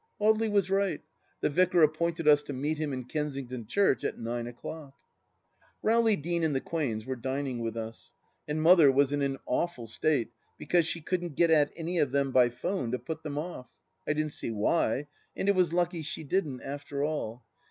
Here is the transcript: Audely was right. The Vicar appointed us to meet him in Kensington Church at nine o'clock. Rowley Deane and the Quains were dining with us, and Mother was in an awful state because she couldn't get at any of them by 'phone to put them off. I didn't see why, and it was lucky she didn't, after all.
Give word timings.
Audely 0.19 0.49
was 0.49 0.71
right. 0.71 1.01
The 1.41 1.49
Vicar 1.51 1.83
appointed 1.83 2.27
us 2.27 2.41
to 2.41 2.53
meet 2.53 2.79
him 2.79 2.91
in 2.91 3.03
Kensington 3.03 3.67
Church 3.67 4.03
at 4.03 4.17
nine 4.17 4.47
o'clock. 4.47 4.95
Rowley 5.83 6.15
Deane 6.15 6.43
and 6.43 6.55
the 6.55 6.59
Quains 6.59 7.05
were 7.05 7.15
dining 7.15 7.59
with 7.59 7.77
us, 7.77 8.11
and 8.47 8.63
Mother 8.63 8.91
was 8.91 9.11
in 9.11 9.21
an 9.21 9.37
awful 9.45 9.85
state 9.85 10.31
because 10.57 10.87
she 10.87 11.01
couldn't 11.01 11.35
get 11.35 11.51
at 11.51 11.71
any 11.77 11.99
of 11.99 12.09
them 12.09 12.31
by 12.31 12.49
'phone 12.49 12.89
to 12.93 12.97
put 12.97 13.21
them 13.21 13.37
off. 13.37 13.67
I 14.07 14.13
didn't 14.13 14.33
see 14.33 14.49
why, 14.49 15.05
and 15.35 15.47
it 15.47 15.53
was 15.53 15.71
lucky 15.71 16.01
she 16.01 16.23
didn't, 16.23 16.61
after 16.63 17.03
all. 17.03 17.45